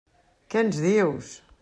Què 0.53 0.63
ens 0.65 0.81
dius? 0.87 1.31